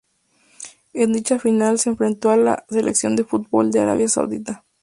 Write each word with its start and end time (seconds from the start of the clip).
En 0.93 1.13
dicha 1.13 1.37
final 1.37 1.77
se 1.77 1.91
enfrentó 1.91 2.31
a 2.31 2.35
la 2.35 2.65
Selección 2.71 3.15
de 3.15 3.23
fútbol 3.23 3.69
de 3.69 3.81
Arabia 3.81 4.09
Saudita. 4.09 4.63